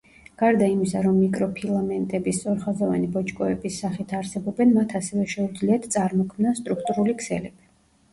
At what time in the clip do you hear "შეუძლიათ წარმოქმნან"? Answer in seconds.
5.35-6.57